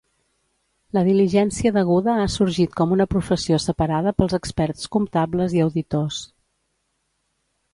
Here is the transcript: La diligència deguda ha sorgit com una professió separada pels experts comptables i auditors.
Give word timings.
La 0.97 1.01
diligència 1.07 1.71
deguda 1.75 2.15
ha 2.21 2.31
sorgit 2.35 2.73
com 2.81 2.95
una 2.97 3.07
professió 3.11 3.59
separada 3.67 4.15
pels 4.23 4.33
experts 4.39 4.89
comptables 4.97 5.55
i 5.59 5.63
auditors. 5.67 6.19